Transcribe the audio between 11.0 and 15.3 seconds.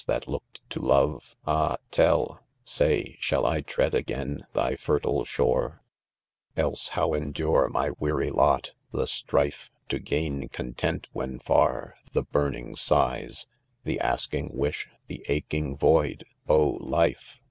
When far— the burning sighs— The asking wisj£— the